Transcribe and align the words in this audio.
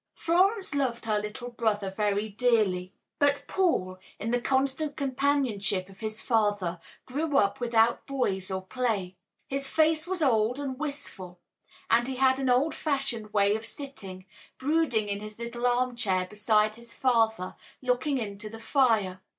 Florence 0.15 0.73
loved 0.73 1.05
her 1.05 1.19
little 1.19 1.51
brother 1.51 1.91
very 1.91 2.27
dearly, 2.27 2.91
but 3.19 3.43
Paul, 3.47 3.99
in 4.17 4.31
the 4.31 4.41
constant 4.41 4.97
companionship 4.97 5.89
of 5.89 5.99
his 5.99 6.19
father, 6.19 6.79
grew 7.05 7.37
up 7.37 7.59
without 7.59 8.07
boys 8.07 8.49
or 8.49 8.63
play. 8.65 9.15
His 9.47 9.67
face 9.69 10.07
was 10.07 10.23
old 10.23 10.57
and 10.59 10.79
wistful, 10.79 11.39
and 11.87 12.07
he 12.07 12.15
had 12.15 12.39
an 12.39 12.49
old 12.49 12.73
fashioned 12.73 13.31
way 13.31 13.55
of 13.55 13.63
sitting, 13.63 14.25
brooding 14.57 15.07
in 15.07 15.19
his 15.21 15.37
little 15.37 15.67
arm 15.67 15.95
chair 15.95 16.25
beside 16.25 16.77
his 16.77 16.95
father, 16.95 17.55
looking 17.79 18.17
into 18.17 18.49
the 18.49 18.59
fire. 18.59 19.21